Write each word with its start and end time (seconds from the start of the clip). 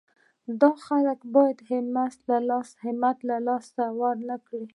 دا 0.61 0.71
خلک 0.85 1.19
باید 1.35 1.59
همت 2.83 3.19
له 3.27 3.35
لاسه 3.47 3.83
ورنه 3.99 4.35
کړي. 4.47 4.65